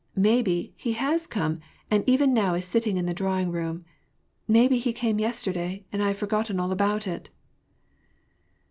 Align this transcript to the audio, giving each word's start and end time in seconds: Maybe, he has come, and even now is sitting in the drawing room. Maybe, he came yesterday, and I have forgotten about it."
Maybe, 0.17 0.73
he 0.77 0.93
has 0.93 1.27
come, 1.27 1.59
and 1.91 2.03
even 2.09 2.33
now 2.33 2.55
is 2.55 2.65
sitting 2.65 2.97
in 2.97 3.05
the 3.05 3.13
drawing 3.13 3.51
room. 3.51 3.85
Maybe, 4.47 4.79
he 4.79 4.93
came 4.93 5.19
yesterday, 5.19 5.85
and 5.93 6.01
I 6.01 6.07
have 6.07 6.17
forgotten 6.17 6.59
about 6.59 7.05
it." 7.05 7.29